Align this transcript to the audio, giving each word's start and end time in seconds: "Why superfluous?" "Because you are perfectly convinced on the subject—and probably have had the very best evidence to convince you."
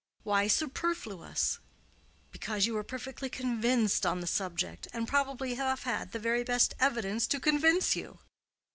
"Why 0.23 0.47
superfluous?" 0.47 1.59
"Because 2.31 2.65
you 2.65 2.75
are 2.75 2.83
perfectly 2.83 3.29
convinced 3.29 4.03
on 4.03 4.19
the 4.19 4.25
subject—and 4.25 5.07
probably 5.07 5.53
have 5.53 5.83
had 5.83 6.11
the 6.11 6.17
very 6.17 6.43
best 6.43 6.73
evidence 6.79 7.27
to 7.27 7.39
convince 7.39 7.95
you." 7.95 8.17